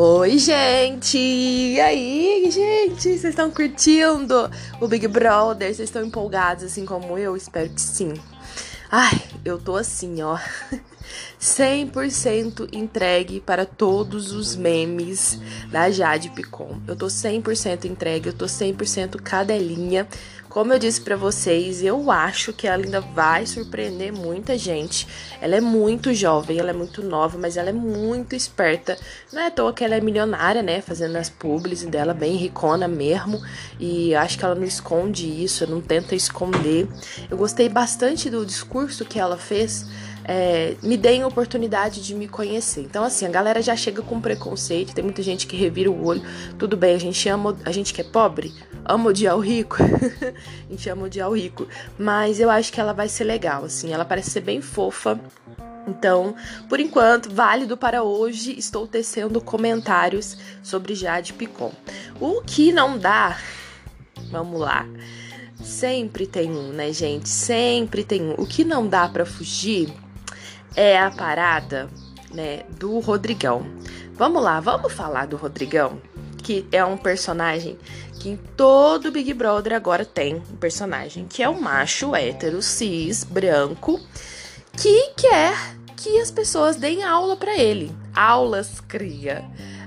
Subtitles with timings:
[0.00, 1.18] Oi, gente!
[1.18, 3.02] E aí, gente?
[3.02, 4.48] Vocês estão curtindo
[4.80, 5.74] o Big Brother?
[5.74, 7.36] Vocês estão empolgados assim como eu?
[7.36, 8.14] Espero que sim.
[8.92, 10.38] Ai, eu tô assim, ó.
[11.40, 15.38] 100% entregue para todos os memes
[15.70, 16.80] da Jade Picon.
[16.86, 20.06] Eu tô 100% entregue, eu tô 100% cadelinha.
[20.48, 25.06] Como eu disse para vocês, eu acho que ela ainda vai surpreender muita gente.
[25.42, 28.96] Ela é muito jovem, ela é muito nova, mas ela é muito esperta.
[29.30, 30.80] Não é à toa que ela é milionária, né?
[30.80, 33.40] Fazendo as publis dela bem ricona mesmo.
[33.78, 36.88] E acho que ela não esconde isso, não tenta esconder.
[37.30, 39.86] Eu gostei bastante do discurso que ela fez
[40.28, 42.82] é, me deem oportunidade de me conhecer.
[42.82, 46.22] Então, assim, a galera já chega com preconceito, tem muita gente que revira o olho.
[46.58, 48.52] Tudo bem, a gente ama, a gente que é pobre,
[48.84, 49.78] ama odiar o rico.
[49.82, 51.66] a gente ama odiar o rico.
[51.98, 55.18] Mas eu acho que ela vai ser legal, assim, ela parece ser bem fofa.
[55.86, 56.34] Então,
[56.68, 61.72] por enquanto, válido para hoje, estou tecendo comentários sobre Jade Picon.
[62.20, 63.38] O que não dá,
[64.30, 64.86] vamos lá.
[65.62, 67.30] Sempre tem um, né, gente?
[67.30, 68.34] Sempre tem um.
[68.34, 69.90] O que não dá para fugir
[70.78, 71.88] é a parada,
[72.32, 73.66] né, do Rodrigão.
[74.14, 76.00] Vamos lá, vamos falar do Rodrigão,
[76.40, 77.76] que é um personagem
[78.20, 83.24] que em todo Big Brother agora tem um personagem que é um macho hétero cis
[83.24, 84.00] branco
[84.76, 85.52] que quer
[85.96, 87.92] que as pessoas deem aula para ele.
[88.14, 89.44] Aulas cria.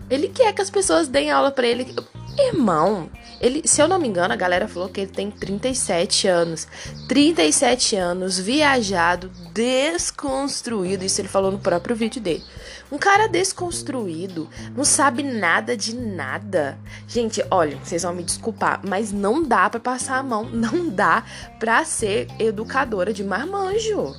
[0.09, 1.95] Ele quer que as pessoas deem aula para ele.
[2.37, 6.67] Irmão, ele, se eu não me engano, a galera falou que ele tem 37 anos.
[7.07, 11.03] 37 anos, viajado, desconstruído.
[11.03, 12.43] Isso ele falou no próprio vídeo dele.
[12.91, 16.77] Um cara desconstruído, não sabe nada de nada.
[17.07, 21.23] Gente, olha, vocês vão me desculpar, mas não dá para passar a mão, não dá
[21.59, 24.15] pra ser educadora de marmanjo.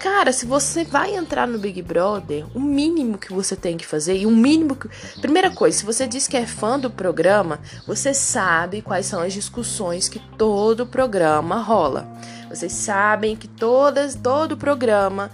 [0.00, 4.16] Cara, se você vai entrar no Big Brother, o mínimo que você tem que fazer,
[4.16, 4.88] e o mínimo que.
[5.20, 9.34] Primeira coisa, se você diz que é fã do programa, você sabe quais são as
[9.34, 12.10] discussões que todo programa rola.
[12.48, 15.30] Vocês sabem que todas, todo programa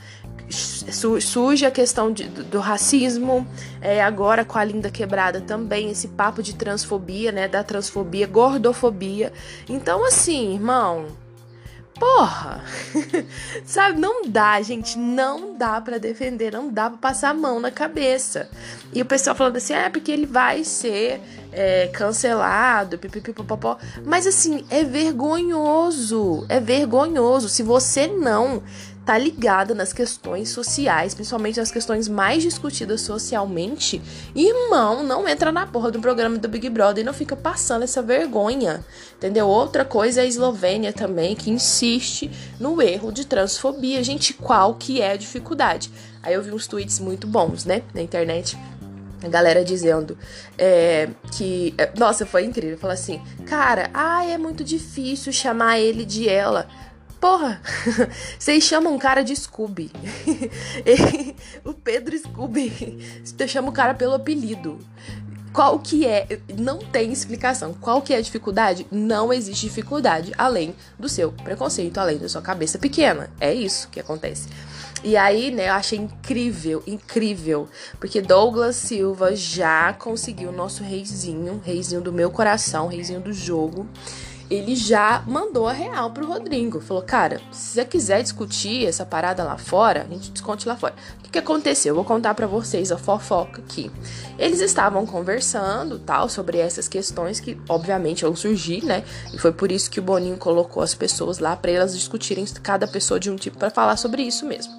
[0.51, 3.47] surge a questão de, do, do, racismo,
[3.81, 7.47] é, agora com a linda quebrada também, esse papo de transfobia, né?
[7.47, 9.33] Da transfobia, gordofobia.
[9.69, 11.07] Então, assim, irmão
[11.99, 12.62] Porra!
[13.65, 17.71] Sabe, não dá, gente, não dá para defender, não dá para passar a mão na
[17.71, 18.51] cabeça.
[18.93, 21.21] E o pessoal falando assim, ah, porque ele vai ser
[21.53, 23.79] é, cancelado, pipipipopopó.
[24.05, 27.49] Mas assim, é vergonhoso, é vergonhoso.
[27.49, 28.63] Se você não
[29.06, 34.03] tá ligada nas questões sociais, principalmente nas questões mais discutidas socialmente,
[34.34, 38.03] irmão, não entra na porra do programa do Big Brother e não fica passando essa
[38.03, 38.84] vergonha.
[39.16, 39.47] Entendeu?
[39.47, 42.28] Outra coisa é a Eslovênia também, que insiste
[42.59, 44.03] no erro de transfobia.
[44.03, 45.89] Gente, qual que é a dificuldade?
[46.21, 48.59] Aí eu vi uns tweets muito bons, né, na internet.
[49.22, 50.19] A galera dizendo
[50.59, 51.72] é, que.
[51.78, 52.77] É, nossa, foi incrível.
[52.77, 56.69] Falar assim, cara, ai, é muito difícil chamar ele de ela.
[57.21, 57.60] Porra,
[58.38, 59.91] vocês chamam um cara de Scooby.
[61.65, 63.22] o Pedro Scooby.
[63.25, 64.78] Você chama o cara pelo apelido.
[65.53, 66.38] Qual que é?
[66.59, 67.72] Não tem explicação.
[67.72, 68.87] Qual que é a dificuldade?
[68.91, 73.31] Não existe dificuldade além do seu preconceito, além da sua cabeça pequena.
[73.41, 74.48] É isso que acontece.
[75.03, 81.62] E aí, né, eu achei incrível, incrível, porque Douglas Silva já conseguiu o nosso reizinho,
[81.65, 83.88] reizinho do meu coração, reizinho do jogo
[84.51, 86.81] ele já mandou a real pro Rodrigo.
[86.81, 90.95] Falou, cara, se você quiser discutir essa parada lá fora, a gente discute lá fora.
[91.19, 91.91] O que, que aconteceu?
[91.91, 93.91] Eu vou contar para vocês a fofoca aqui.
[94.39, 99.05] Eles estavam conversando, tal, sobre essas questões que, obviamente, vão surgir, né?
[99.33, 102.87] E foi por isso que o Boninho colocou as pessoas lá para elas discutirem cada
[102.87, 104.73] pessoa de um tipo para falar sobre isso mesmo.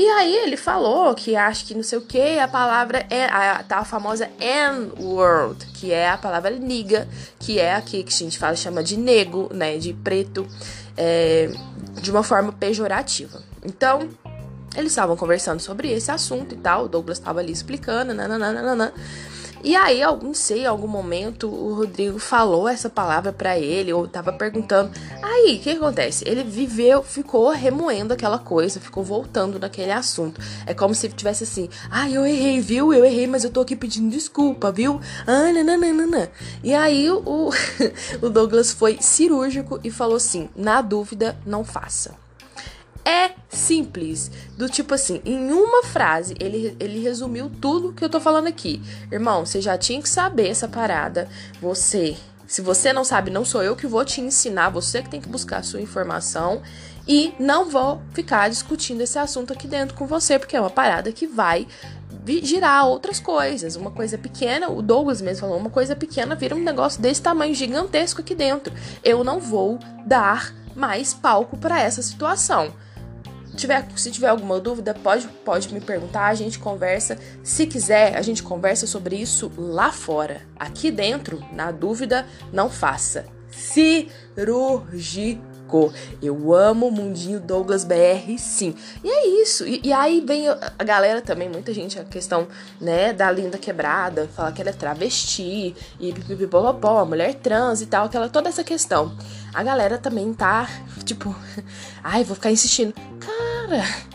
[0.00, 3.62] E aí ele falou que acho que não sei o que, a palavra é a,
[3.62, 7.06] tá a famosa N-word, que é a palavra niga,
[7.38, 10.48] que é aqui que a gente fala, chama de nego, né, de preto,
[10.96, 11.50] é,
[12.00, 13.42] de uma forma pejorativa.
[13.62, 14.08] Então,
[14.74, 18.94] eles estavam conversando sobre esse assunto e tal, o Douglas estava ali explicando, nananana.
[19.62, 24.08] E aí, não sei, em algum momento o Rodrigo falou essa palavra para ele, ou
[24.08, 24.90] tava perguntando.
[25.42, 26.22] Aí, o que acontece?
[26.28, 30.38] Ele viveu, ficou remoendo aquela coisa, ficou voltando naquele assunto.
[30.66, 32.92] É como se tivesse assim: ah, eu errei, viu?
[32.92, 35.00] Eu errei, mas eu tô aqui pedindo desculpa, viu?
[35.26, 36.30] Ah, nananana.
[36.62, 37.50] E aí o,
[38.20, 42.14] o Douglas foi cirúrgico e falou assim: na dúvida, não faça
[43.04, 44.30] é simples.
[44.56, 48.80] Do tipo assim, em uma frase, ele, ele resumiu tudo que eu tô falando aqui.
[49.10, 51.28] Irmão, você já tinha que saber essa parada.
[51.60, 52.16] Você,
[52.50, 55.28] se você não sabe, não sou eu que vou te ensinar, você que tem que
[55.28, 56.60] buscar a sua informação.
[57.06, 61.12] E não vou ficar discutindo esse assunto aqui dentro com você, porque é uma parada
[61.12, 61.68] que vai
[62.42, 63.76] girar outras coisas.
[63.76, 67.54] Uma coisa pequena, o Douglas mesmo falou, uma coisa pequena vira um negócio desse tamanho
[67.54, 68.74] gigantesco aqui dentro.
[69.04, 72.72] Eu não vou dar mais palco para essa situação.
[73.56, 77.18] Tiver, se tiver alguma dúvida, pode, pode me perguntar, a gente conversa.
[77.42, 80.42] Se quiser, a gente conversa sobre isso lá fora.
[80.56, 83.26] Aqui dentro, na dúvida, não faça.
[83.50, 85.38] Cirurgia
[86.20, 88.74] eu amo o Mundinho Douglas BR, sim.
[89.04, 89.66] E é isso.
[89.66, 92.48] E, e, aí vem a galera também, muita gente, a questão,
[92.80, 98.06] né, da linda quebrada, fala que ela é travesti, e pipipipopopó, mulher trans e tal,
[98.06, 99.16] aquela, toda essa questão.
[99.54, 100.68] A galera também tá,
[101.04, 101.34] tipo,
[102.02, 102.92] ai, vou ficar insistindo.
[103.20, 103.39] Cara,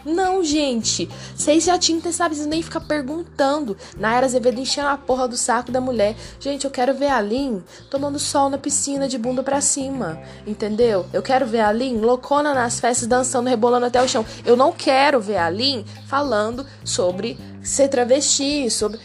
[0.06, 1.10] não, gente.
[1.36, 3.78] Vocês já tinham que sabe, nem ficar perguntando.
[3.98, 6.16] Na era Azevedo enchendo a porra do saco da mulher.
[6.40, 10.20] Gente, eu quero ver a Lin tomando sol na piscina de bunda pra cima.
[10.46, 11.06] Entendeu?
[11.14, 14.26] Eu quero ver a Lin loucona nas festas, dançando, rebolando até o chão.
[14.46, 19.00] Eu não quero ver a Lin falando sobre ser travesti, sobre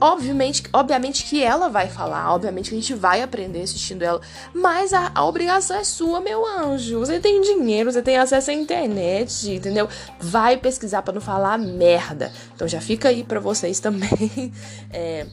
[0.00, 4.20] Obviamente, obviamente que ela vai falar, obviamente que a gente vai aprender assistindo ela,
[4.52, 6.98] mas a, a, obrigação é sua, meu anjo.
[6.98, 9.88] Você tem dinheiro, você tem acesso à internet, entendeu?
[10.20, 12.32] Vai pesquisar para não falar merda.
[12.54, 14.52] Então já fica aí para vocês também.
[14.96, 15.26] É,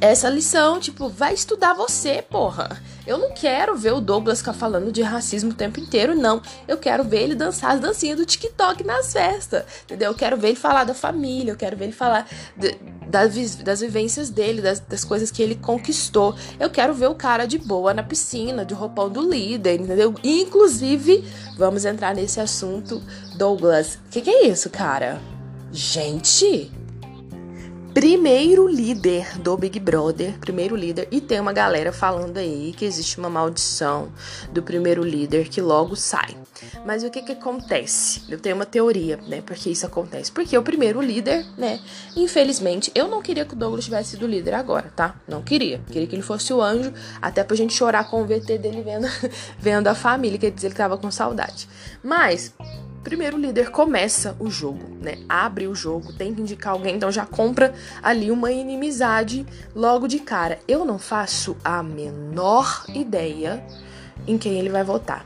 [0.00, 2.80] essa lição, tipo, vai estudar você, porra.
[3.06, 6.42] Eu não quero ver o Douglas ficar falando de racismo o tempo inteiro, não.
[6.66, 10.10] Eu quero ver ele dançar as dancinhas do TikTok nas festas, entendeu?
[10.10, 12.76] Eu quero ver ele falar da família, eu quero ver ele falar de,
[13.08, 16.34] das, das vivências dele, das, das coisas que ele conquistou.
[16.58, 20.14] Eu quero ver o cara de boa na piscina, de roupão do líder, entendeu?
[20.22, 21.24] Inclusive,
[21.56, 23.00] vamos entrar nesse assunto.
[23.36, 25.20] Douglas, o que, que é isso, cara?
[25.72, 26.72] Gente,
[27.96, 33.16] primeiro líder do Big Brother, primeiro líder, e tem uma galera falando aí que existe
[33.16, 34.12] uma maldição
[34.52, 36.36] do primeiro líder que logo sai.
[36.84, 38.20] Mas o que que acontece?
[38.28, 40.30] Eu tenho uma teoria, né, porque isso acontece.
[40.30, 41.80] Porque o primeiro líder, né,
[42.14, 45.16] infelizmente, eu não queria que o Douglas tivesse sido líder agora, tá?
[45.26, 45.80] Não queria.
[45.86, 49.08] Queria que ele fosse o anjo, até pra gente chorar com o VT dele vendo,
[49.58, 51.66] vendo a família, dizer, ele tava com saudade.
[52.04, 52.52] Mas
[53.06, 55.18] primeiro o líder começa o jogo, né?
[55.28, 57.72] Abre o jogo, tem que indicar alguém, então já compra
[58.02, 60.58] ali uma inimizade logo de cara.
[60.66, 63.64] Eu não faço a menor ideia
[64.26, 65.24] em quem ele vai votar.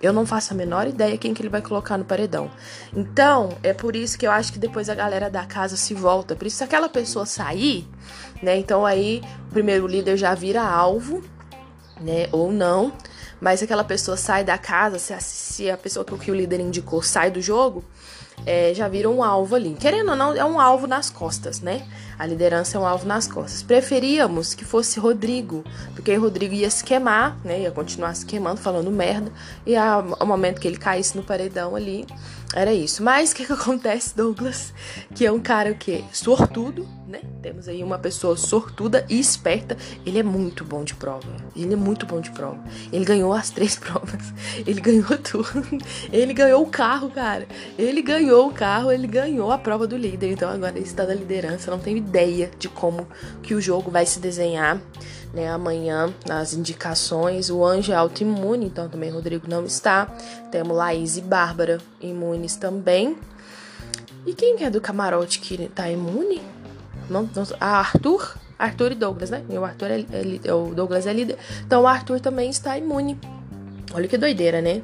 [0.00, 2.48] Eu não faço a menor ideia quem que ele vai colocar no paredão.
[2.94, 6.36] Então, é por isso que eu acho que depois a galera da casa se volta.
[6.36, 7.88] Por isso, se aquela pessoa sair,
[8.40, 8.56] né?
[8.56, 11.24] Então aí o primeiro líder já vira alvo,
[12.00, 12.28] né?
[12.30, 12.92] Ou não.
[13.40, 16.60] Mas se aquela pessoa sai da casa, se a, se a pessoa que o líder
[16.60, 17.84] indicou sai do jogo,
[18.44, 19.74] é, já vira um alvo ali.
[19.74, 21.86] Querendo ou não, é um alvo nas costas, né?
[22.18, 23.62] A liderança é um alvo nas costas.
[23.62, 27.60] Preferíamos que fosse Rodrigo, porque Rodrigo ia se queimar, né?
[27.60, 29.32] Ia continuar se queimando, falando merda.
[29.64, 32.06] E ao momento que ele caísse no paredão ali,
[32.54, 33.02] era isso.
[33.02, 34.72] Mas o que, que acontece, Douglas?
[35.14, 36.04] Que é um cara o quê?
[36.12, 37.20] Sortudo, né?
[37.42, 39.76] Temos aí uma pessoa sortuda e esperta.
[40.04, 41.28] Ele é muito bom de prova.
[41.54, 42.62] Ele é muito bom de prova.
[42.92, 44.32] Ele ganhou as três provas.
[44.66, 45.78] Ele ganhou tudo.
[46.12, 47.46] Ele ganhou o carro, cara.
[47.78, 50.32] Ele ganhou o carro, ele ganhou a prova do líder.
[50.32, 51.70] Então agora ele está na liderança.
[51.70, 53.06] Não tenho ideia de como
[53.42, 54.80] que o jogo vai se desenhar.
[55.34, 60.06] Né, amanhã, nas indicações, o Anjo é autoimune, então também Rodrigo não está.
[60.50, 61.78] Temos Laís e Bárbara
[62.36, 63.16] imunes também.
[64.26, 66.42] E quem é do camarote que tá imune?
[67.08, 68.36] Não, não, Arthur?
[68.58, 69.42] Arthur e Douglas, né?
[69.50, 70.04] O Arthur é,
[70.44, 71.38] é, o Douglas é líder.
[71.64, 73.18] Então o Arthur também está imune.
[73.92, 74.82] Olha que doideira, né?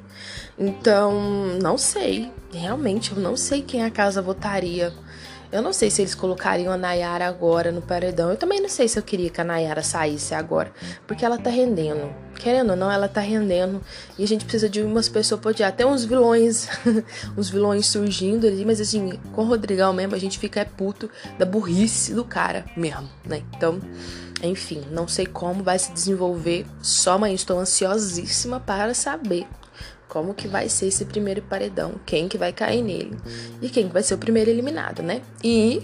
[0.58, 1.12] Então,
[1.60, 2.30] não sei.
[2.52, 4.92] Realmente, eu não sei quem a casa votaria
[5.52, 8.30] eu não sei se eles colocariam a Nayara agora no paredão.
[8.30, 10.72] Eu também não sei se eu queria que a Nayara saísse agora.
[11.06, 12.10] Porque ela tá rendendo.
[12.36, 13.82] Querendo ou não, ela tá rendendo.
[14.18, 16.68] E a gente precisa de umas pessoas pode Até uns vilões.
[17.36, 18.64] uns vilões surgindo ali.
[18.64, 22.64] Mas assim, com o Rodrigão mesmo, a gente fica é puto da burrice do cara
[22.74, 23.42] mesmo, né?
[23.54, 23.78] Então.
[24.42, 29.46] Enfim, não sei como vai se desenvolver, só mas estou ansiosíssima para saber
[30.12, 33.16] como que vai ser esse primeiro paredão, quem que vai cair nele
[33.62, 35.22] e quem que vai ser o primeiro eliminado, né?
[35.42, 35.82] E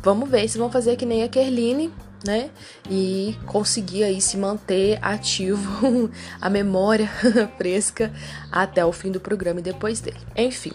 [0.00, 1.92] vamos ver se vão fazer que nem a Kerline,
[2.24, 2.50] né?
[2.90, 7.08] E conseguir aí se manter ativo, a memória
[7.58, 8.12] fresca
[8.50, 10.18] até o fim do programa e depois dele.
[10.36, 10.72] Enfim,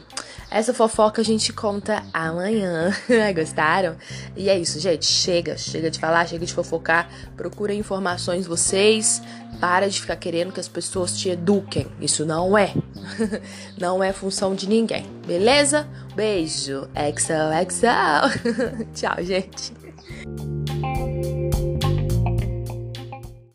[0.52, 2.92] essa fofoca a gente conta amanhã.
[3.36, 3.96] Gostaram?
[4.36, 5.06] E é isso, gente.
[5.06, 7.10] Chega, chega de falar, chega de fofocar.
[7.36, 9.22] Procurem informações vocês.
[9.60, 11.86] Para de ficar querendo que as pessoas te eduquem.
[12.00, 12.74] Isso não é.
[13.78, 15.06] não é função de ninguém.
[15.28, 15.88] Beleza?
[16.16, 16.88] Beijo.
[16.96, 17.86] Exo, exo.
[18.96, 19.79] Tchau, gente.